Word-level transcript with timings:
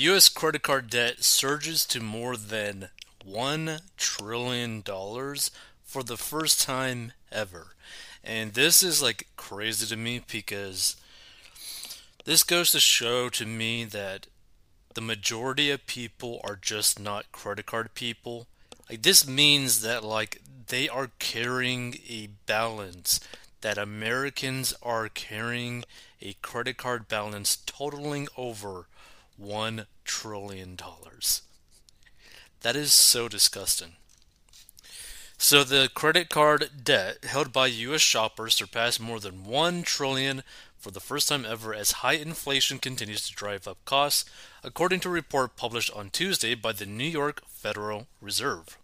U.S. 0.00 0.28
credit 0.28 0.62
card 0.62 0.90
debt 0.90 1.24
surges 1.24 1.84
to 1.86 2.00
more 2.00 2.36
than 2.36 2.90
$1 3.28 3.80
trillion 3.96 4.80
for 4.84 6.04
the 6.04 6.16
first 6.16 6.62
time 6.62 7.10
ever. 7.32 7.74
And 8.22 8.54
this 8.54 8.84
is 8.84 9.02
like 9.02 9.26
crazy 9.34 9.86
to 9.88 9.96
me 9.96 10.20
because 10.30 10.94
this 12.24 12.44
goes 12.44 12.70
to 12.70 12.78
show 12.78 13.28
to 13.30 13.44
me 13.44 13.82
that 13.86 14.28
the 14.94 15.00
majority 15.00 15.68
of 15.72 15.84
people 15.88 16.40
are 16.44 16.54
just 16.54 17.00
not 17.00 17.32
credit 17.32 17.66
card 17.66 17.92
people. 17.94 18.46
Like 18.88 19.02
this 19.02 19.26
means 19.26 19.82
that 19.82 20.04
like 20.04 20.40
they 20.68 20.88
are 20.88 21.10
carrying 21.18 21.96
a 22.08 22.28
balance 22.46 23.18
that 23.62 23.78
Americans 23.78 24.72
are 24.80 25.08
carrying 25.08 25.82
a 26.22 26.34
credit 26.34 26.76
card 26.76 27.08
balance 27.08 27.56
totaling 27.66 28.28
over 28.36 28.86
1 29.38 29.86
trillion 30.04 30.76
dollars. 30.76 31.42
That 32.60 32.76
is 32.76 32.92
so 32.92 33.28
disgusting. 33.28 33.92
So 35.38 35.62
the 35.62 35.88
credit 35.94 36.28
card 36.28 36.70
debt 36.82 37.24
held 37.24 37.52
by 37.52 37.68
US 37.68 38.00
shoppers 38.00 38.56
surpassed 38.56 39.00
more 39.00 39.20
than 39.20 39.44
1 39.44 39.84
trillion 39.84 40.42
for 40.76 40.90
the 40.90 41.00
first 41.00 41.28
time 41.28 41.44
ever 41.44 41.72
as 41.72 42.02
high 42.02 42.14
inflation 42.14 42.78
continues 42.78 43.26
to 43.28 43.34
drive 43.34 43.68
up 43.68 43.78
costs, 43.84 44.28
according 44.64 45.00
to 45.00 45.08
a 45.08 45.12
report 45.12 45.56
published 45.56 45.92
on 45.92 46.10
Tuesday 46.10 46.54
by 46.54 46.72
the 46.72 46.86
New 46.86 47.04
York 47.04 47.42
Federal 47.46 48.08
Reserve. 48.20 48.76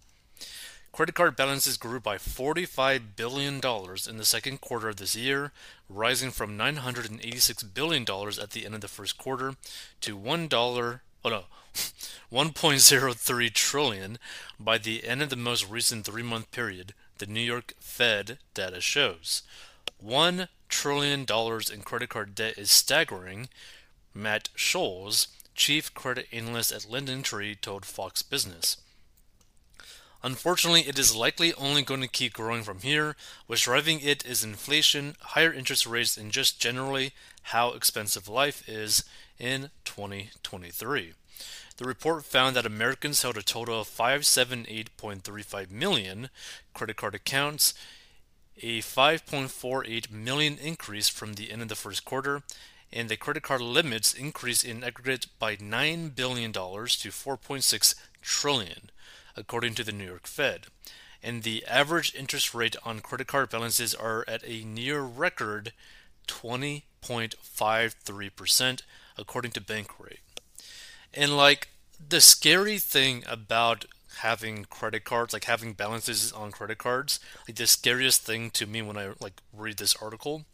Credit 0.94 1.12
card 1.12 1.34
balances 1.34 1.76
grew 1.76 1.98
by 1.98 2.18
$45 2.18 3.16
billion 3.16 3.56
in 3.56 4.16
the 4.16 4.24
second 4.24 4.60
quarter 4.60 4.88
of 4.88 4.94
this 4.94 5.16
year, 5.16 5.50
rising 5.88 6.30
from 6.30 6.56
$986 6.56 7.74
billion 7.74 8.02
at 8.40 8.50
the 8.50 8.64
end 8.64 8.76
of 8.76 8.80
the 8.80 8.86
first 8.86 9.18
quarter 9.18 9.56
to 10.02 10.16
$1, 10.16 11.00
oh 11.24 11.28
no, 11.28 11.44
1.03 12.32 13.52
trillion 13.52 14.18
by 14.60 14.78
the 14.78 15.02
end 15.02 15.20
of 15.20 15.30
the 15.30 15.36
most 15.36 15.68
recent 15.68 16.04
three-month 16.04 16.52
period, 16.52 16.94
the 17.18 17.26
New 17.26 17.40
York 17.40 17.74
Fed 17.80 18.38
data 18.54 18.80
shows. 18.80 19.42
$1 20.00 20.46
trillion 20.68 21.22
in 21.22 21.82
credit 21.82 22.08
card 22.08 22.36
debt 22.36 22.56
is 22.56 22.70
staggering, 22.70 23.48
Matt 24.14 24.48
Schulz, 24.54 25.26
chief 25.56 25.92
credit 25.92 26.28
analyst 26.30 26.70
at 26.70 26.82
LendingTree, 26.82 27.60
told 27.60 27.84
Fox 27.84 28.22
Business. 28.22 28.76
Unfortunately, 30.24 30.80
it 30.88 30.98
is 30.98 31.14
likely 31.14 31.52
only 31.52 31.82
going 31.82 32.00
to 32.00 32.08
keep 32.08 32.32
growing 32.32 32.62
from 32.62 32.78
here. 32.78 33.14
What's 33.46 33.64
driving 33.64 34.00
it 34.00 34.24
is 34.24 34.42
inflation, 34.42 35.16
higher 35.20 35.52
interest 35.52 35.84
rates, 35.84 36.16
and 36.16 36.32
just 36.32 36.58
generally 36.58 37.12
how 37.42 37.72
expensive 37.72 38.26
life 38.26 38.66
is 38.66 39.04
in 39.38 39.68
2023. 39.84 41.12
The 41.76 41.84
report 41.84 42.24
found 42.24 42.56
that 42.56 42.64
Americans 42.64 43.20
held 43.20 43.36
a 43.36 43.42
total 43.42 43.82
of 43.82 43.86
578.35 43.86 45.70
million 45.70 46.30
credit 46.72 46.96
card 46.96 47.14
accounts, 47.14 47.74
a 48.62 48.78
5.48 48.78 50.10
million 50.10 50.56
increase 50.56 51.10
from 51.10 51.34
the 51.34 51.52
end 51.52 51.60
of 51.60 51.68
the 51.68 51.74
first 51.74 52.06
quarter, 52.06 52.42
and 52.90 53.10
the 53.10 53.18
credit 53.18 53.42
card 53.42 53.60
limits 53.60 54.14
increased 54.14 54.64
in 54.64 54.84
aggregate 54.84 55.26
by 55.38 55.54
$9 55.54 56.14
billion 56.14 56.50
to 56.50 56.60
4.6 56.60 57.94
trillion 58.22 58.90
according 59.36 59.74
to 59.74 59.84
the 59.84 59.92
New 59.92 60.06
York 60.06 60.26
Fed. 60.26 60.68
And 61.22 61.42
the 61.42 61.66
average 61.66 62.14
interest 62.14 62.54
rate 62.54 62.76
on 62.84 63.00
credit 63.00 63.26
card 63.26 63.50
balances 63.50 63.94
are 63.94 64.24
at 64.28 64.42
a 64.44 64.64
near 64.64 65.02
record 65.02 65.72
20.53%, 66.28 68.82
according 69.16 69.50
to 69.52 69.60
Bankrate. 69.60 70.18
And 71.12 71.36
like 71.36 71.68
the 72.08 72.20
scary 72.20 72.78
thing 72.78 73.24
about 73.26 73.86
having 74.18 74.66
credit 74.66 75.04
cards, 75.04 75.32
like 75.32 75.44
having 75.44 75.72
balances 75.72 76.30
on 76.32 76.52
credit 76.52 76.78
cards, 76.78 77.18
like 77.48 77.56
the 77.56 77.66
scariest 77.66 78.22
thing 78.22 78.50
to 78.50 78.66
me 78.66 78.82
when 78.82 78.96
I 78.96 79.12
like 79.20 79.42
read 79.52 79.78
this 79.78 79.96
article 79.96 80.44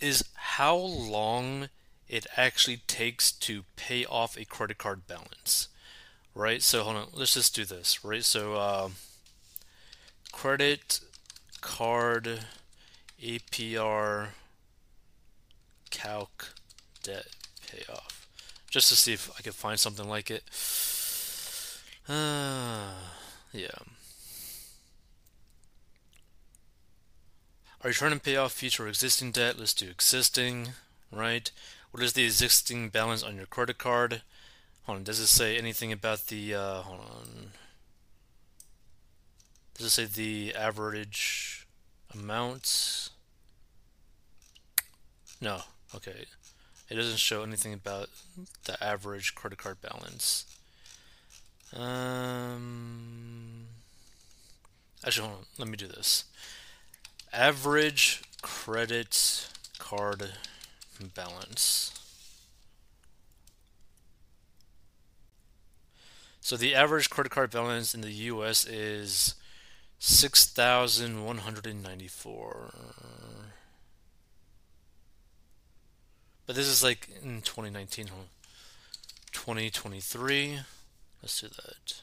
is 0.00 0.24
how 0.34 0.76
long 0.76 1.68
it 2.08 2.26
actually 2.36 2.78
takes 2.86 3.32
to 3.32 3.64
pay 3.76 4.04
off 4.04 4.36
a 4.36 4.44
credit 4.44 4.78
card 4.78 5.06
balance 5.06 5.68
right? 6.34 6.62
So 6.62 6.82
hold 6.82 6.96
on, 6.96 7.06
let's 7.12 7.34
just 7.34 7.54
do 7.54 7.64
this, 7.64 8.04
right? 8.04 8.24
So 8.24 8.54
uh, 8.54 8.88
credit 10.32 11.00
card 11.60 12.40
APR 13.22 14.28
calc 15.90 16.54
debt 17.02 17.26
payoff, 17.66 18.26
just 18.68 18.88
to 18.88 18.96
see 18.96 19.12
if 19.12 19.30
I 19.38 19.42
can 19.42 19.52
find 19.52 19.78
something 19.78 20.08
like 20.08 20.30
it. 20.30 20.42
Uh, 22.08 22.92
yeah. 23.52 23.68
Are 27.82 27.90
you 27.90 27.94
trying 27.94 28.12
to 28.12 28.20
pay 28.20 28.36
off 28.36 28.52
future 28.52 28.88
existing 28.88 29.30
debt? 29.32 29.58
Let's 29.58 29.74
do 29.74 29.90
existing, 29.90 30.68
right? 31.12 31.50
What 31.90 32.02
is 32.02 32.14
the 32.14 32.24
existing 32.24 32.88
balance 32.88 33.22
on 33.22 33.36
your 33.36 33.46
credit 33.46 33.76
card? 33.76 34.22
Hold 34.84 34.98
on, 34.98 35.04
does 35.04 35.18
it 35.18 35.28
say 35.28 35.56
anything 35.56 35.92
about 35.92 36.26
the, 36.26 36.54
uh, 36.54 36.82
hold 36.82 37.00
on. 37.00 37.50
Does 39.76 39.86
it 39.86 39.90
say 39.90 40.04
the 40.04 40.54
average 40.54 41.66
amount? 42.12 43.08
No, 45.40 45.62
okay. 45.94 46.26
It 46.90 46.94
doesn't 46.96 47.18
show 47.18 47.42
anything 47.42 47.72
about 47.72 48.10
the 48.64 48.82
average 48.84 49.34
credit 49.34 49.58
card 49.58 49.80
balance. 49.80 50.44
Um, 51.74 53.66
actually, 55.04 55.28
hold 55.28 55.38
on, 55.40 55.46
let 55.58 55.68
me 55.68 55.76
do 55.76 55.88
this. 55.88 56.24
Average 57.32 58.22
credit 58.42 59.48
card 59.78 60.32
balance. 61.14 61.93
So 66.44 66.56
the 66.58 66.74
average 66.74 67.08
credit 67.08 67.32
card 67.32 67.50
balance 67.50 67.94
in 67.94 68.02
the 68.02 68.12
US 68.12 68.66
is 68.66 69.34
6,194. 69.98 72.74
But 76.44 76.54
this 76.54 76.66
is 76.66 76.84
like 76.84 77.08
in 77.22 77.40
2019, 77.40 78.08
2023. 79.32 80.58
Let's 81.22 81.40
do 81.40 81.48
that. 81.48 82.02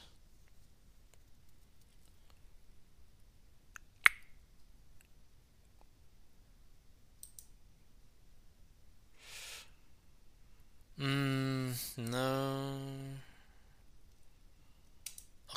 Mm, 10.98 11.76
no. 11.96 13.12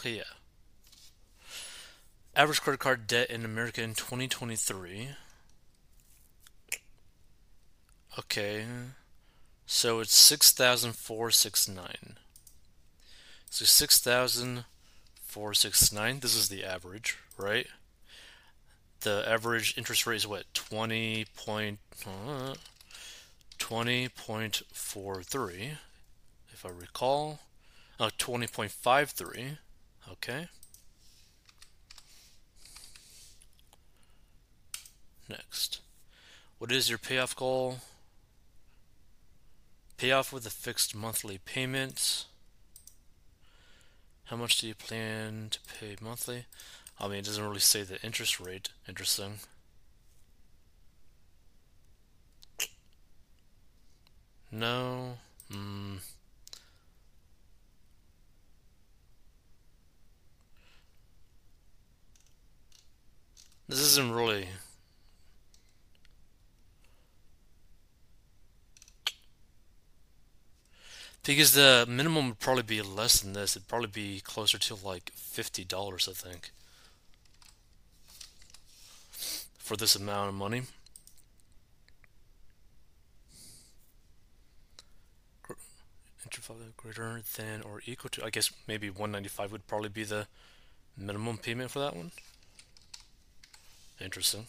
Okay, 0.06 0.18
yeah. 0.18 0.34
Average 2.45 2.61
credit 2.61 2.79
card 2.79 3.07
debt 3.07 3.31
in 3.31 3.44
America 3.44 3.81
in 3.81 3.95
2023. 3.95 5.09
Okay. 8.19 8.66
So 9.66 10.00
it's 10.00 10.13
6,469. 10.13 12.17
So 13.50 13.66
6,469. 13.66 16.19
This 16.19 16.35
is 16.35 16.50
the 16.50 16.63
average, 16.63 17.17
right? 17.35 17.66
The 19.00 19.27
average 19.27 19.75
interest 19.75 20.06
rate 20.06 20.17
is 20.17 20.27
what? 20.27 20.44
20 20.53 21.25
point, 21.35 21.79
uh, 22.06 22.53
20.43, 23.57 25.77
if 26.53 26.63
I 26.63 26.69
recall. 26.69 27.39
Oh, 28.00 28.12
20.53. 28.19 29.57
Okay. 30.12 30.47
Next. 35.27 35.81
What 36.57 36.72
is 36.72 36.89
your 36.89 36.98
payoff 36.98 37.36
goal? 37.36 37.80
Payoff 39.98 40.31
with 40.31 40.45
a 40.45 40.50
fixed 40.50 40.95
monthly 40.95 41.39
payment. 41.45 42.25
How 44.25 44.36
much 44.36 44.57
do 44.57 44.68
you 44.68 44.75
plan 44.75 45.50
to 45.51 45.60
pay 45.80 45.95
monthly? 46.01 46.45
I 47.00 47.07
mean, 47.07 47.19
it 47.19 47.25
doesn't 47.25 47.44
really 47.44 47.60
say 47.60 47.83
the 47.83 48.01
interest 48.01 48.39
rate. 48.39 48.69
Interesting. 48.88 49.39
No. 54.51 55.18
Hmm. 55.51 55.95
This 63.68 63.80
isn't 63.80 64.13
really... 64.13 64.48
Because 71.25 71.54
the 71.54 71.86
minimum 71.89 72.30
would 72.30 72.39
probably 72.39 72.63
be 72.63 72.81
less 72.81 73.19
than 73.19 73.33
this. 73.33 73.56
It'd 73.56 73.68
probably 73.68 73.88
be 73.88 74.22
closer 74.22 74.57
to 74.60 74.75
like 74.75 75.12
$50, 75.16 76.07
I 76.07 76.13
think, 76.13 76.51
for 79.57 79.75
this 79.75 79.95
amount 79.95 80.30
of 80.30 80.36
money. 80.36 80.63
greater 86.86 87.22
than 87.36 87.62
or 87.62 87.81
equal 87.86 88.10
to, 88.12 88.24
I 88.24 88.30
guess 88.30 88.51
maybe 88.68 88.89
195 88.89 89.51
would 89.51 89.68
probably 89.68 89.89
be 89.89 90.04
the 90.04 90.28
minimum 90.98 91.38
payment 91.38 91.71
for 91.71 91.80
that 91.80 91.95
one. 91.95 92.12
Interesting. 94.00 94.45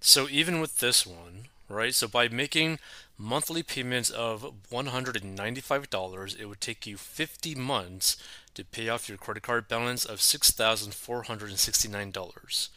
So 0.00 0.28
even 0.30 0.60
with 0.60 0.78
this 0.78 1.06
one, 1.06 1.48
right? 1.68 1.94
So 1.94 2.08
by 2.08 2.28
making 2.28 2.78
monthly 3.18 3.62
payments 3.62 4.10
of 4.10 4.52
$195, 4.70 6.40
it 6.40 6.46
would 6.46 6.60
take 6.60 6.86
you 6.86 6.96
50 6.96 7.54
months 7.54 8.16
to 8.54 8.64
pay 8.64 8.88
off 8.88 9.08
your 9.08 9.18
credit 9.18 9.42
card 9.42 9.68
balance 9.68 10.04
of 10.04 10.18
$6,469. 10.18 12.68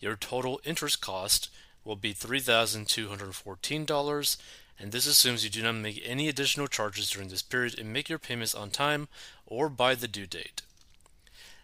Your 0.00 0.16
total 0.16 0.60
interest 0.64 1.00
cost 1.00 1.48
will 1.84 1.96
be 1.96 2.12
$3,214, 2.12 4.36
and 4.78 4.92
this 4.92 5.06
assumes 5.06 5.42
you 5.44 5.50
do 5.50 5.62
not 5.62 5.76
make 5.76 6.02
any 6.04 6.28
additional 6.28 6.66
charges 6.66 7.08
during 7.10 7.28
this 7.28 7.42
period 7.42 7.78
and 7.78 7.92
make 7.92 8.08
your 8.08 8.18
payments 8.18 8.54
on 8.54 8.70
time 8.70 9.08
or 9.46 9.68
by 9.68 9.94
the 9.94 10.08
due 10.08 10.26
date. 10.26 10.62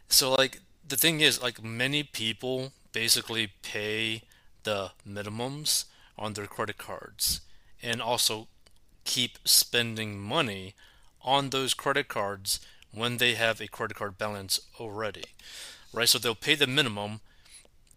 So, 0.08 0.32
like, 0.32 0.61
the 0.87 0.96
thing 0.96 1.20
is, 1.20 1.43
like, 1.43 1.62
many 1.62 2.02
people 2.02 2.73
basically 2.93 3.52
pay 3.62 4.23
the 4.64 4.90
minimums 5.08 5.84
on 6.23 6.35
their 6.35 6.47
credit 6.47 6.79
cards 6.79 7.41
and 7.83 8.01
also 8.01 8.49
keep 9.05 9.39
spending 9.45 10.19
money 10.21 10.75
on 11.23 11.51
those 11.51 11.75
credit 11.75 12.09
cards 12.09 12.61
when 12.93 13.17
they 13.17 13.35
have 13.35 13.61
a 13.61 13.67
credit 13.67 13.97
card 13.97 14.17
balance 14.19 14.61
already. 14.79 15.25
Right? 15.93 16.09
So 16.09 16.19
they'll 16.19 16.35
pay 16.35 16.55
the 16.55 16.67
minimum 16.67 17.21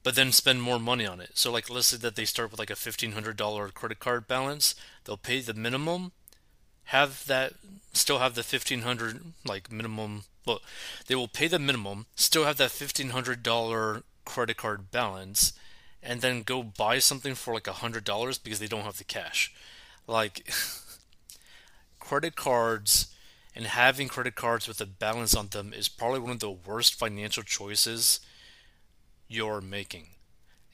but 0.06 0.14
then 0.14 0.32
spend 0.32 0.62
more 0.62 0.80
money 0.80 1.04
on 1.04 1.20
it. 1.20 1.32
So 1.34 1.52
like 1.52 1.68
let's 1.68 1.88
say 1.88 1.98
that 1.98 2.16
they 2.16 2.26
start 2.26 2.52
with 2.52 2.60
like 2.60 2.70
a 2.70 2.76
$1500 2.76 3.74
credit 3.74 4.00
card 4.00 4.28
balance, 4.28 4.76
they'll 5.04 5.18
pay 5.18 5.42
the 5.42 5.56
minimum, 5.56 6.12
have 6.86 7.26
that 7.26 7.54
still 7.92 8.20
have 8.20 8.36
the 8.36 8.42
1500 8.42 9.34
like 9.46 9.72
minimum 9.72 10.26
well, 10.46 10.62
they 11.08 11.16
will 11.16 11.28
pay 11.28 11.48
the 11.48 11.58
minimum, 11.58 12.06
still 12.16 12.44
have 12.44 12.58
that 12.58 12.70
$1500 12.70 14.04
credit 14.26 14.58
card 14.58 14.92
balance 14.92 15.54
and 16.06 16.22
then 16.22 16.44
go 16.44 16.64
buy 16.64 17.00
something 17.00 17.36
for 17.36 17.54
like 17.54 17.68
a 17.68 17.74
hundred 17.74 18.04
dollars 18.04 18.38
because 18.38 18.60
they 18.60 18.68
don't 18.68 18.84
have 18.84 18.98
the 18.98 19.04
cash. 19.04 19.54
Like 20.08 20.48
credit 22.00 22.36
cards 22.36 23.08
and 23.56 23.66
having 23.66 24.08
credit 24.08 24.36
cards 24.36 24.68
with 24.68 24.80
a 24.82 24.86
balance 24.86 25.36
on 25.36 25.48
them 25.48 25.74
is 25.74 25.88
probably 25.88 26.20
one 26.20 26.32
of 26.32 26.40
the 26.40 26.52
worst 26.52 26.96
financial 26.96 27.44
choices 27.44 28.20
you're 29.28 29.62
making. 29.62 30.10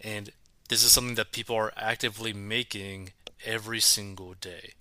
And 0.01 0.31
this 0.69 0.83
is 0.83 0.92
something 0.92 1.16
that 1.16 1.31
people 1.31 1.56
are 1.56 1.74
actively 1.78 2.33
making 2.33 3.12
every 3.45 3.80
single 3.80 4.33
day. 4.33 4.74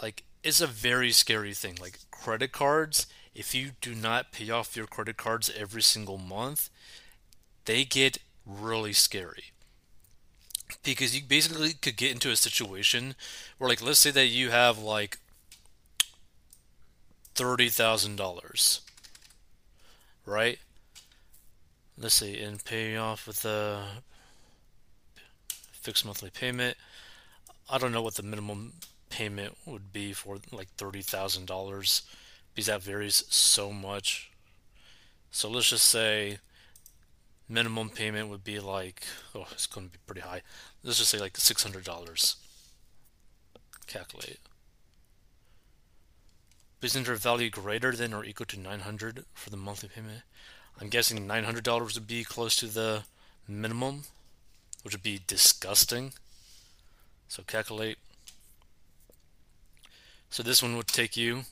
Like 0.00 0.24
it's 0.42 0.60
a 0.60 0.66
very 0.66 1.10
scary 1.10 1.54
thing. 1.54 1.76
Like 1.80 1.98
credit 2.10 2.52
cards, 2.52 3.06
if 3.34 3.54
you 3.54 3.72
do 3.80 3.94
not 3.94 4.32
pay 4.32 4.50
off 4.50 4.76
your 4.76 4.86
credit 4.86 5.16
cards 5.16 5.50
every 5.56 5.82
single 5.82 6.18
month, 6.18 6.70
they 7.64 7.84
get 7.84 8.18
really 8.46 8.92
scary. 8.92 9.52
Because 10.82 11.14
you 11.16 11.22
basically 11.26 11.72
could 11.74 11.96
get 11.96 12.12
into 12.12 12.30
a 12.30 12.36
situation 12.36 13.14
where 13.58 13.68
like 13.68 13.82
let's 13.82 13.98
say 13.98 14.10
that 14.10 14.26
you 14.26 14.50
have 14.50 14.78
like 14.78 15.18
$30,000 17.34 18.80
right? 20.26 20.58
Let's 21.96 22.14
see 22.14 22.40
and 22.40 22.64
pay 22.64 22.96
off 22.96 23.26
with 23.26 23.44
a 23.44 24.02
fixed 25.72 26.04
monthly 26.04 26.30
payment. 26.30 26.76
I 27.70 27.78
don't 27.78 27.92
know 27.92 28.02
what 28.02 28.14
the 28.14 28.22
minimum 28.22 28.74
payment 29.10 29.56
would 29.64 29.92
be 29.92 30.12
for 30.12 30.38
like 30.50 30.74
$30,000 30.76 32.02
because 32.54 32.66
that 32.66 32.82
varies 32.82 33.24
so 33.28 33.72
much. 33.72 34.30
So 35.30 35.48
let's 35.48 35.70
just 35.70 35.86
say 35.88 36.38
minimum 37.48 37.90
payment 37.90 38.28
would 38.28 38.42
be 38.42 38.58
like 38.58 39.02
oh 39.34 39.46
it's 39.52 39.66
going 39.66 39.86
to 39.86 39.92
be 39.92 39.98
pretty 40.06 40.22
high. 40.22 40.42
Let's 40.82 40.98
just 40.98 41.10
say 41.10 41.18
like 41.18 41.34
$600 41.34 42.36
calculate. 43.86 44.38
Please 46.80 46.96
enter 46.96 47.12
a 47.12 47.16
value 47.16 47.50
greater 47.50 47.92
than 47.92 48.12
or 48.12 48.24
equal 48.24 48.46
to 48.46 48.60
900 48.60 49.24
for 49.32 49.50
the 49.50 49.56
monthly 49.56 49.88
payment? 49.88 50.22
I'm 50.80 50.88
guessing 50.88 51.26
$900 51.26 51.94
would 51.94 52.06
be 52.06 52.24
close 52.24 52.56
to 52.56 52.66
the 52.66 53.04
minimum 53.48 54.02
which 54.82 54.92
would 54.92 55.02
be 55.02 55.20
disgusting. 55.26 56.12
So 57.26 57.42
calculate. 57.42 57.96
So 60.28 60.42
this 60.42 60.62
one 60.62 60.76
would 60.76 60.88
take 60.88 61.16
you 61.16 61.42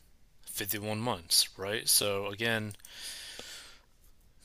51 0.47 1.00
months 1.00 1.49
right? 1.56 1.89
So 1.89 2.27
again 2.27 2.75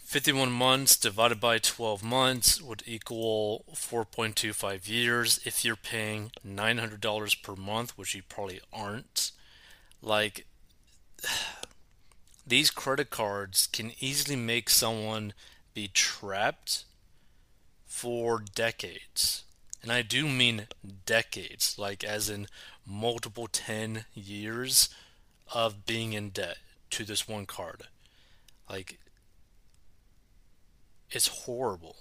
51 0.08 0.50
months 0.54 0.96
divided 0.96 1.38
by 1.38 1.58
12 1.58 2.02
months 2.02 2.62
would 2.62 2.82
equal 2.86 3.66
4.25 3.74 4.88
years 4.88 5.42
if 5.44 5.66
you're 5.66 5.76
paying 5.76 6.32
$900 6.48 7.44
per 7.44 7.56
month, 7.58 7.98
which 7.98 8.16
you 8.16 8.22
probably 8.30 8.62
aren't. 8.72 9.32
Like, 10.02 10.48
these 12.48 12.72
credit 12.72 13.10
cards 13.10 13.68
can 13.68 13.92
easily 14.00 14.38
make 14.38 14.70
someone 14.70 15.34
be 15.74 15.90
trapped 15.90 16.86
for 17.86 18.42
decades. 18.56 19.44
And 19.84 19.92
I 19.92 20.04
do 20.04 20.26
mean 20.26 20.68
decades, 21.06 21.76
like 21.78 22.06
as 22.06 22.30
in 22.30 22.48
multiple 22.86 23.50
10 23.52 24.06
years 24.14 24.88
of 25.54 25.86
being 25.86 26.14
in 26.14 26.30
debt 26.30 26.60
to 26.92 27.04
this 27.04 27.28
one 27.28 27.46
card. 27.46 27.84
Like, 28.70 29.00
it's 31.12 31.28
horrible. 31.28 31.96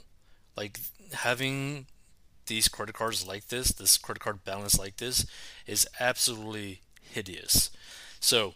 Like 0.56 0.79
having 1.12 1.87
these 2.47 2.69
credit 2.69 2.94
cards 2.94 3.26
like 3.26 3.49
this, 3.49 3.73
this 3.73 3.99
credit 3.99 4.20
card 4.20 4.44
balance 4.44 4.79
like 4.79 4.97
this, 4.97 5.26
is 5.67 5.87
absolutely 6.00 6.81
hideous. 7.00 7.71
So, 8.21 8.54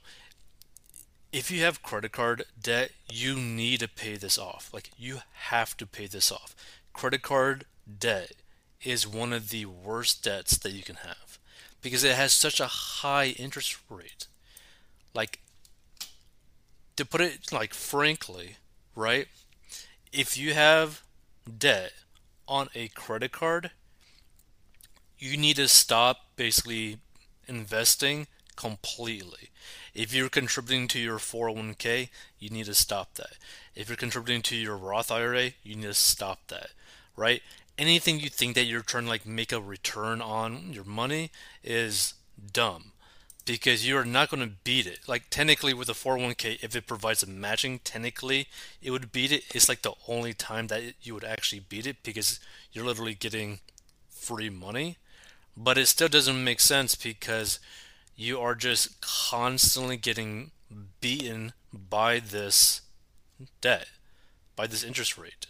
if 1.32 1.50
you 1.50 1.62
have 1.62 1.82
credit 1.82 2.12
card 2.12 2.44
debt, 2.60 2.90
you 3.10 3.36
need 3.36 3.80
to 3.80 3.88
pay 3.88 4.16
this 4.16 4.38
off. 4.38 4.70
Like, 4.72 4.90
you 4.96 5.18
have 5.32 5.76
to 5.76 5.86
pay 5.86 6.06
this 6.06 6.32
off. 6.32 6.56
Credit 6.92 7.22
card 7.22 7.66
debt 7.98 8.32
is 8.82 9.06
one 9.06 9.32
of 9.32 9.50
the 9.50 9.66
worst 9.66 10.24
debts 10.24 10.58
that 10.58 10.72
you 10.72 10.82
can 10.82 10.96
have 10.96 11.38
because 11.82 12.02
it 12.02 12.16
has 12.16 12.32
such 12.32 12.60
a 12.60 12.66
high 12.66 13.28
interest 13.38 13.78
rate. 13.88 14.26
Like, 15.14 15.40
to 16.96 17.04
put 17.04 17.20
it 17.20 17.52
like 17.52 17.74
frankly, 17.74 18.56
right? 18.94 19.28
If 20.12 20.36
you 20.36 20.54
have 20.54 21.02
debt 21.58 21.92
on 22.48 22.68
a 22.74 22.88
credit 22.88 23.32
card, 23.32 23.70
you 25.18 25.36
need 25.36 25.56
to 25.56 25.68
stop 25.68 26.18
basically 26.36 26.98
investing 27.46 28.26
completely. 28.56 29.50
If 29.94 30.14
you're 30.14 30.28
contributing 30.28 30.88
to 30.88 30.98
your 30.98 31.18
401k, 31.18 32.08
you 32.38 32.50
need 32.50 32.66
to 32.66 32.74
stop 32.74 33.14
that. 33.14 33.34
If 33.74 33.88
you're 33.88 33.96
contributing 33.96 34.42
to 34.42 34.56
your 34.56 34.76
Roth 34.76 35.10
IRA, 35.10 35.50
you 35.62 35.76
need 35.76 35.86
to 35.86 35.94
stop 35.94 36.40
that, 36.48 36.70
right? 37.16 37.42
Anything 37.78 38.20
you 38.20 38.28
think 38.28 38.54
that 38.54 38.64
you're 38.64 38.82
trying 38.82 39.04
to 39.04 39.10
like 39.10 39.26
make 39.26 39.52
a 39.52 39.60
return 39.60 40.20
on 40.20 40.72
your 40.72 40.84
money 40.84 41.30
is 41.62 42.14
dumb 42.52 42.92
because 43.50 43.86
you're 43.86 44.04
not 44.04 44.30
going 44.30 44.46
to 44.46 44.54
beat 44.62 44.86
it. 44.86 45.00
Like 45.08 45.24
technically 45.28 45.74
with 45.74 45.88
a 45.88 45.92
401k, 45.92 46.62
if 46.62 46.76
it 46.76 46.86
provides 46.86 47.24
a 47.24 47.26
matching, 47.26 47.80
technically 47.80 48.46
it 48.80 48.92
would 48.92 49.10
beat 49.10 49.32
it. 49.32 49.42
It's 49.52 49.68
like 49.68 49.82
the 49.82 49.94
only 50.06 50.32
time 50.32 50.68
that 50.68 50.94
you 51.02 51.14
would 51.14 51.24
actually 51.24 51.58
beat 51.68 51.84
it 51.84 52.04
because 52.04 52.38
you're 52.72 52.84
literally 52.84 53.14
getting 53.14 53.58
free 54.08 54.50
money. 54.50 54.98
But 55.56 55.78
it 55.78 55.86
still 55.86 56.06
doesn't 56.06 56.44
make 56.44 56.60
sense 56.60 56.94
because 56.94 57.58
you 58.14 58.38
are 58.38 58.54
just 58.54 59.00
constantly 59.00 59.96
getting 59.96 60.52
beaten 61.00 61.52
by 61.72 62.20
this 62.20 62.82
debt, 63.60 63.88
by 64.54 64.68
this 64.68 64.84
interest 64.84 65.18
rate. 65.18 65.46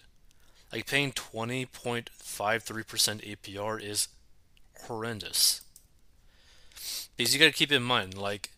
Like 0.73 0.87
paying 0.87 1.13
20.53% 1.13 2.09
APR 3.37 3.83
is 3.83 4.09
horrendous. 4.87 5.61
Because 7.21 7.35
you 7.35 7.39
got 7.39 7.49
to 7.49 7.53
keep 7.53 7.71
in 7.71 7.83
mind, 7.83 8.17
like, 8.17 8.49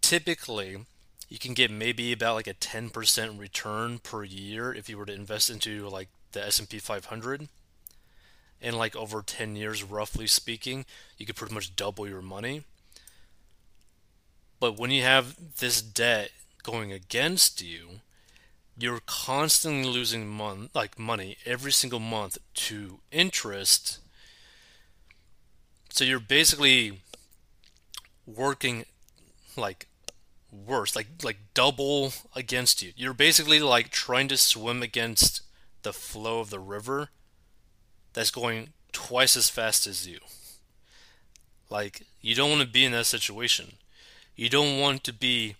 typically, 0.00 0.86
you 1.28 1.38
can 1.38 1.52
get 1.52 1.70
maybe 1.70 2.10
about 2.10 2.34
like 2.34 2.46
a 2.46 2.54
10% 2.54 3.38
return 3.38 3.98
per 3.98 4.24
year 4.24 4.72
if 4.72 4.88
you 4.88 4.96
were 4.96 5.04
to 5.04 5.12
invest 5.12 5.50
into 5.50 5.86
like 5.86 6.08
the 6.32 6.42
S&P 6.46 6.78
500. 6.78 7.48
and 8.62 8.78
like 8.78 8.96
over 8.96 9.20
10 9.20 9.54
years, 9.54 9.84
roughly 9.84 10.26
speaking, 10.26 10.86
you 11.18 11.26
could 11.26 11.36
pretty 11.36 11.52
much 11.52 11.76
double 11.76 12.08
your 12.08 12.22
money. 12.22 12.62
But 14.58 14.78
when 14.78 14.90
you 14.90 15.02
have 15.02 15.36
this 15.58 15.82
debt 15.82 16.30
going 16.62 16.90
against 16.90 17.60
you, 17.60 18.00
you're 18.78 19.02
constantly 19.04 19.90
losing 19.90 20.26
mon- 20.26 20.70
like 20.72 20.98
money 20.98 21.36
every 21.44 21.72
single 21.72 22.00
month 22.00 22.38
to 22.54 23.00
interest. 23.10 23.98
So 25.90 26.02
you're 26.02 26.18
basically 26.18 27.02
working 28.34 28.84
like 29.56 29.88
worse, 30.50 30.94
like 30.94 31.08
like 31.22 31.38
double 31.54 32.12
against 32.34 32.82
you. 32.82 32.92
You're 32.96 33.14
basically 33.14 33.60
like 33.60 33.90
trying 33.90 34.28
to 34.28 34.36
swim 34.36 34.82
against 34.82 35.42
the 35.82 35.92
flow 35.92 36.40
of 36.40 36.50
the 36.50 36.60
river 36.60 37.08
that's 38.12 38.30
going 38.30 38.68
twice 38.92 39.36
as 39.36 39.48
fast 39.48 39.86
as 39.86 40.06
you. 40.06 40.18
Like 41.70 42.02
you 42.20 42.34
don't 42.34 42.50
want 42.50 42.62
to 42.62 42.68
be 42.68 42.84
in 42.84 42.92
that 42.92 43.06
situation. 43.06 43.74
You 44.36 44.48
don't 44.48 44.78
want 44.78 45.04
to 45.04 45.12
be 45.12 45.56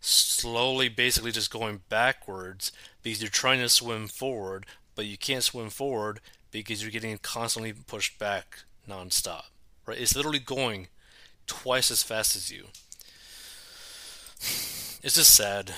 slowly 0.00 0.88
basically 0.88 1.32
just 1.32 1.50
going 1.50 1.80
backwards 1.88 2.72
because 3.02 3.22
you're 3.22 3.30
trying 3.30 3.60
to 3.60 3.68
swim 3.68 4.06
forward, 4.06 4.66
but 4.94 5.06
you 5.06 5.16
can't 5.16 5.42
swim 5.42 5.70
forward 5.70 6.20
because 6.50 6.82
you're 6.82 6.90
getting 6.90 7.16
constantly 7.18 7.72
pushed 7.72 8.18
back 8.18 8.60
nonstop. 8.88 9.44
Right? 9.86 10.00
It's 10.00 10.14
literally 10.14 10.38
going 10.38 10.88
twice 11.46 11.90
as 11.90 12.02
fast 12.02 12.36
as 12.36 12.50
you. 12.50 12.66
It's 15.02 15.16
just 15.16 15.34
sad. 15.34 15.72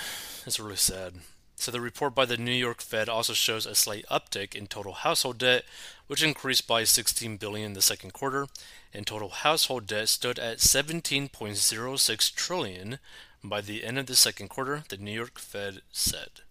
It's 0.46 0.60
really 0.60 0.76
sad. 0.76 1.14
So 1.56 1.72
the 1.72 1.80
report 1.80 2.14
by 2.14 2.26
the 2.26 2.36
New 2.36 2.52
York 2.52 2.80
Fed 2.80 3.08
also 3.08 3.32
shows 3.32 3.66
a 3.66 3.74
slight 3.74 4.04
uptick 4.10 4.54
in 4.54 4.66
total 4.66 4.92
household 4.92 5.38
debt, 5.38 5.64
which 6.06 6.22
increased 6.22 6.68
by 6.68 6.84
16 6.84 7.38
billion 7.38 7.66
in 7.66 7.72
the 7.72 7.82
second 7.82 8.12
quarter, 8.12 8.46
and 8.92 9.06
total 9.06 9.30
household 9.30 9.86
debt 9.86 10.08
stood 10.08 10.38
at 10.38 10.58
17.06 10.58 12.34
trillion 12.34 12.98
by 13.42 13.60
the 13.60 13.84
end 13.84 13.98
of 13.98 14.06
the 14.06 14.14
second 14.16 14.48
quarter, 14.48 14.84
the 14.88 14.96
New 14.96 15.12
York 15.12 15.38
Fed 15.38 15.80
said. 15.90 16.42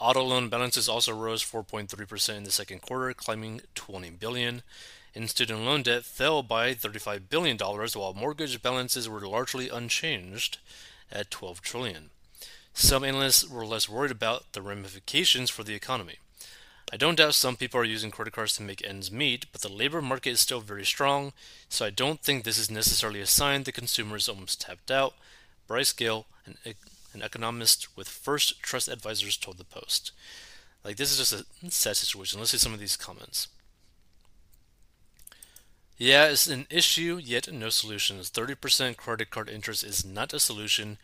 Auto 0.00 0.22
loan 0.22 0.48
balances 0.48 0.88
also 0.88 1.14
rose 1.14 1.42
4.3% 1.42 2.36
in 2.36 2.44
the 2.44 2.50
second 2.50 2.80
quarter, 2.82 3.12
climbing 3.12 3.60
20 3.74 4.10
billion, 4.10 4.62
and 5.14 5.28
student 5.28 5.64
loan 5.64 5.82
debt 5.82 6.04
fell 6.04 6.42
by 6.42 6.74
35 6.74 7.28
billion 7.28 7.56
dollars 7.56 7.96
while 7.96 8.14
mortgage 8.14 8.62
balances 8.62 9.08
were 9.08 9.20
largely 9.20 9.68
unchanged 9.68 10.58
at 11.10 11.30
12 11.30 11.60
trillion. 11.60 12.10
Some 12.72 13.04
analysts 13.04 13.48
were 13.48 13.66
less 13.66 13.88
worried 13.88 14.12
about 14.12 14.52
the 14.52 14.62
ramifications 14.62 15.50
for 15.50 15.64
the 15.64 15.74
economy. 15.74 16.16
I 16.92 16.96
don't 16.96 17.16
doubt 17.16 17.34
some 17.34 17.56
people 17.56 17.80
are 17.80 17.84
using 17.84 18.10
credit 18.10 18.32
cards 18.32 18.56
to 18.56 18.62
make 18.62 18.84
ends 18.84 19.12
meet, 19.12 19.46
but 19.52 19.60
the 19.60 19.68
labor 19.68 20.02
market 20.02 20.30
is 20.30 20.40
still 20.40 20.60
very 20.60 20.84
strong, 20.84 21.32
so 21.68 21.86
I 21.86 21.90
don't 21.90 22.20
think 22.20 22.42
this 22.42 22.58
is 22.58 22.70
necessarily 22.70 23.20
a 23.20 23.26
sign 23.26 23.62
the 23.62 23.70
consumer 23.70 24.16
is 24.16 24.28
almost 24.28 24.60
tapped 24.60 24.90
out. 24.90 25.14
Bryce 25.68 25.92
Gill, 25.92 26.26
an, 26.46 26.56
an 27.14 27.22
economist 27.22 27.96
with 27.96 28.08
First 28.08 28.60
Trust 28.60 28.88
Advisors, 28.88 29.36
told 29.36 29.58
the 29.58 29.64
Post. 29.64 30.10
Like, 30.84 30.96
this 30.96 31.12
is 31.12 31.18
just 31.18 31.32
a 31.32 31.70
sad 31.70 31.96
situation. 31.96 32.40
Let's 32.40 32.50
see 32.50 32.58
some 32.58 32.74
of 32.74 32.80
these 32.80 32.96
comments. 32.96 33.46
Yeah, 36.00 36.28
it's 36.28 36.46
an 36.46 36.66
issue, 36.70 37.20
yet 37.22 37.52
no 37.52 37.68
solutions. 37.68 38.30
30% 38.30 38.96
credit 38.96 39.28
card 39.28 39.50
interest 39.50 39.84
is 39.84 40.02
not 40.02 40.32
a 40.32 40.40
solution. 40.40 40.96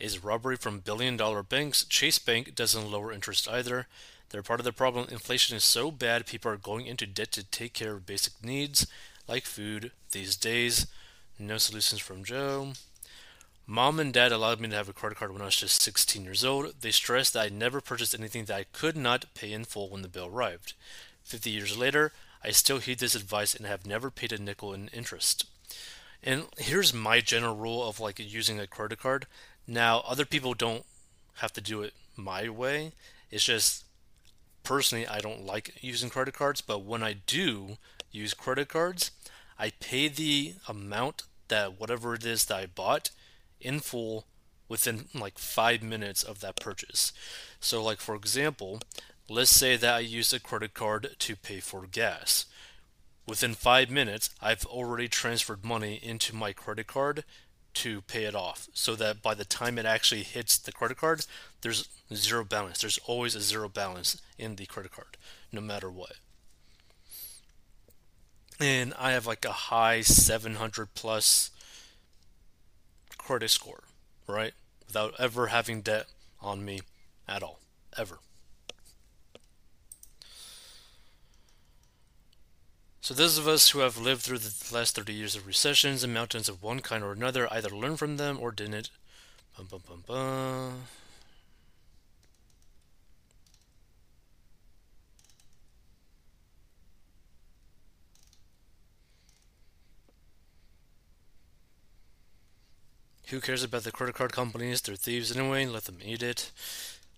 Is 0.00 0.24
robbery 0.24 0.56
from 0.56 0.78
billion 0.78 1.18
dollar 1.18 1.42
banks. 1.42 1.84
Chase 1.84 2.18
Bank 2.18 2.54
doesn't 2.54 2.90
lower 2.90 3.12
interest 3.12 3.46
either. 3.46 3.88
They're 4.30 4.42
part 4.42 4.58
of 4.58 4.64
the 4.64 4.72
problem. 4.72 5.06
Inflation 5.10 5.54
is 5.54 5.64
so 5.64 5.90
bad, 5.90 6.24
people 6.24 6.50
are 6.50 6.56
going 6.56 6.86
into 6.86 7.06
debt 7.06 7.30
to 7.32 7.44
take 7.44 7.74
care 7.74 7.92
of 7.92 8.06
basic 8.06 8.42
needs 8.42 8.86
like 9.28 9.44
food 9.44 9.92
these 10.12 10.34
days. 10.34 10.86
No 11.38 11.58
solutions 11.58 12.00
from 12.00 12.24
Joe. 12.24 12.72
Mom 13.66 14.00
and 14.00 14.14
dad 14.14 14.32
allowed 14.32 14.60
me 14.60 14.70
to 14.70 14.76
have 14.76 14.88
a 14.88 14.94
credit 14.94 15.18
card 15.18 15.30
when 15.30 15.42
I 15.42 15.46
was 15.46 15.56
just 15.56 15.82
16 15.82 16.24
years 16.24 16.42
old. 16.42 16.72
They 16.80 16.90
stressed 16.90 17.34
that 17.34 17.44
I 17.44 17.54
never 17.54 17.82
purchased 17.82 18.18
anything 18.18 18.46
that 18.46 18.56
I 18.56 18.64
could 18.72 18.96
not 18.96 19.26
pay 19.34 19.52
in 19.52 19.66
full 19.66 19.90
when 19.90 20.00
the 20.00 20.08
bill 20.08 20.28
arrived. 20.28 20.72
50 21.24 21.50
years 21.50 21.76
later, 21.76 22.12
I 22.42 22.50
still 22.50 22.78
heed 22.78 22.98
this 22.98 23.14
advice 23.14 23.54
and 23.54 23.66
have 23.66 23.86
never 23.86 24.10
paid 24.10 24.32
a 24.32 24.38
nickel 24.38 24.72
in 24.72 24.88
interest. 24.88 25.46
And 26.22 26.44
here's 26.56 26.94
my 26.94 27.20
general 27.20 27.56
rule 27.56 27.86
of 27.86 28.00
like 28.00 28.18
using 28.18 28.58
a 28.58 28.66
credit 28.66 29.00
card. 29.00 29.26
Now, 29.66 30.02
other 30.06 30.24
people 30.24 30.54
don't 30.54 30.84
have 31.34 31.52
to 31.54 31.60
do 31.60 31.82
it 31.82 31.94
my 32.16 32.48
way. 32.48 32.92
It's 33.30 33.44
just 33.44 33.84
personally, 34.62 35.06
I 35.06 35.20
don't 35.20 35.46
like 35.46 35.74
using 35.80 36.10
credit 36.10 36.34
cards, 36.34 36.60
but 36.60 36.84
when 36.84 37.02
I 37.02 37.14
do 37.14 37.78
use 38.10 38.34
credit 38.34 38.68
cards, 38.68 39.10
I 39.58 39.72
pay 39.80 40.08
the 40.08 40.54
amount 40.68 41.22
that 41.48 41.80
whatever 41.80 42.14
it 42.14 42.24
is 42.24 42.44
that 42.46 42.56
I 42.56 42.66
bought 42.66 43.10
in 43.60 43.80
full 43.80 44.26
within 44.68 45.06
like 45.14 45.38
five 45.38 45.82
minutes 45.82 46.22
of 46.22 46.40
that 46.40 46.60
purchase. 46.60 47.12
So, 47.60 47.82
like 47.82 47.98
for 47.98 48.14
example, 48.14 48.80
let's 49.28 49.50
say 49.50 49.76
that 49.76 49.94
I 49.94 50.00
use 50.00 50.32
a 50.32 50.40
credit 50.40 50.74
card 50.74 51.16
to 51.18 51.36
pay 51.36 51.60
for 51.60 51.86
gas. 51.86 52.46
Within 53.26 53.54
five 53.54 53.90
minutes, 53.90 54.30
I've 54.40 54.64
already 54.64 55.08
transferred 55.08 55.64
money 55.64 56.00
into 56.02 56.34
my 56.34 56.52
credit 56.52 56.86
card 56.86 57.24
to 57.74 58.00
pay 58.02 58.24
it 58.24 58.34
off 58.34 58.68
so 58.72 58.96
that 58.96 59.22
by 59.22 59.34
the 59.34 59.44
time 59.44 59.78
it 59.78 59.84
actually 59.84 60.22
hits 60.22 60.56
the 60.56 60.72
credit 60.72 60.96
card, 60.96 61.26
there's 61.60 61.88
zero 62.12 62.42
balance. 62.42 62.80
There's 62.80 62.98
always 63.06 63.34
a 63.34 63.40
zero 63.40 63.68
balance 63.68 64.20
in 64.38 64.56
the 64.56 64.66
credit 64.66 64.92
card, 64.92 65.16
no 65.52 65.60
matter 65.60 65.90
what. 65.90 66.14
And 68.58 68.94
I 68.98 69.12
have 69.12 69.26
like 69.26 69.44
a 69.44 69.52
high 69.52 70.00
700 70.00 70.94
plus 70.94 71.50
credit 73.16 73.50
score, 73.50 73.84
right? 74.26 74.54
Without 74.86 75.14
ever 75.18 75.48
having 75.48 75.82
debt 75.82 76.06
on 76.40 76.64
me 76.64 76.80
at 77.28 77.42
all. 77.42 77.60
Ever. 77.96 78.18
So 83.00 83.12
those 83.12 83.38
of 83.38 83.48
us 83.48 83.70
who 83.70 83.80
have 83.80 83.98
lived 83.98 84.22
through 84.22 84.38
the 84.38 84.54
last 84.72 84.94
30 84.94 85.12
years 85.12 85.34
of 85.34 85.48
recessions 85.48 86.04
and 86.04 86.14
mountains 86.14 86.48
of 86.48 86.62
one 86.62 86.78
kind 86.78 87.02
or 87.02 87.10
another 87.10 87.52
either 87.52 87.70
learned 87.70 87.98
from 87.98 88.18
them 88.18 88.38
or 88.40 88.52
didn't. 88.52 88.90
Bum, 89.56 89.66
bum, 89.70 89.82
bum, 89.88 90.04
bum. 90.06 90.84
Who 103.28 103.40
cares 103.40 103.62
about 103.62 103.84
the 103.84 103.92
credit 103.92 104.16
card 104.16 104.32
companies? 104.32 104.80
They're 104.80 104.96
thieves 104.96 105.36
anyway. 105.36 105.66
Let 105.66 105.84
them 105.84 105.98
eat 106.02 106.20
it. 106.22 106.50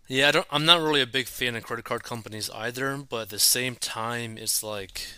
Yeah, 0.09 0.29
I 0.29 0.33
don't, 0.33 0.47
I'm 0.51 0.65
not 0.67 0.81
really 0.81 1.01
a 1.03 1.07
big 1.07 1.29
fan 1.29 1.57
of 1.57 1.65
credit 1.65 1.85
card 1.87 2.05
companies 2.05 2.51
either, 2.51 2.97
but 2.99 3.23
at 3.23 3.31
the 3.31 3.39
same 3.39 3.77
time, 3.77 4.39
it's 4.39 4.63
like 4.63 5.09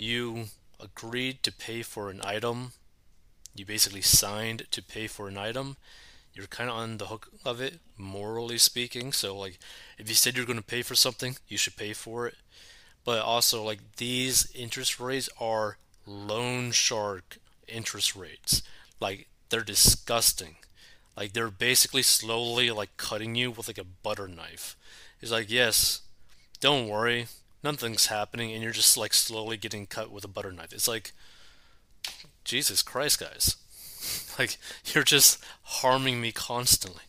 you 0.00 0.46
agreed 0.78 1.42
to 1.42 1.52
pay 1.52 1.82
for 1.82 2.10
an 2.10 2.20
item, 2.24 2.72
you 3.54 3.66
basically 3.66 4.02
signed 4.02 4.66
to 4.70 4.82
pay 4.82 5.06
for 5.06 5.28
an 5.28 5.36
item, 5.36 5.76
you're 6.32 6.46
kind 6.46 6.70
of 6.70 6.76
on 6.76 6.98
the 6.98 7.06
hook 7.06 7.28
of 7.44 7.60
it, 7.60 7.80
morally 7.96 8.58
speaking. 8.58 9.12
So, 9.12 9.36
like, 9.36 9.58
if 9.98 10.08
you 10.08 10.14
said 10.14 10.36
you're 10.36 10.46
going 10.46 10.58
to 10.58 10.64
pay 10.64 10.82
for 10.82 10.94
something, 10.94 11.36
you 11.48 11.56
should 11.56 11.76
pay 11.76 11.92
for 11.92 12.26
it. 12.26 12.36
But 13.04 13.22
also, 13.22 13.62
like, 13.62 13.96
these 13.96 14.50
interest 14.54 15.00
rates 15.00 15.28
are 15.40 15.76
loan 16.06 16.70
shark 16.70 17.38
interest 17.66 18.14
rates. 18.14 18.62
Like, 19.00 19.28
they're 19.48 19.62
disgusting. 19.62 20.56
Like, 21.16 21.32
they're 21.32 21.50
basically 21.50 22.02
slowly, 22.02 22.70
like, 22.70 22.96
cutting 22.96 23.34
you 23.34 23.50
with, 23.50 23.68
like, 23.68 23.78
a 23.78 23.84
butter 23.84 24.28
knife. 24.28 24.76
It's 25.20 25.32
like, 25.32 25.50
yes, 25.50 26.02
don't 26.60 26.88
worry, 26.88 27.26
nothing's 27.62 28.06
happening, 28.06 28.52
and 28.52 28.62
you're 28.62 28.72
just 28.72 28.96
like 28.96 29.14
slowly 29.14 29.56
getting 29.56 29.86
cut 29.86 30.10
with 30.10 30.24
a 30.24 30.28
butter 30.28 30.52
knife. 30.52 30.72
It's 30.72 30.88
like, 30.88 31.12
Jesus 32.44 32.82
Christ, 32.82 33.20
guys. 33.20 33.56
like, 34.38 34.56
you're 34.86 35.04
just 35.04 35.42
harming 35.62 36.20
me 36.20 36.32
constantly. 36.32 37.02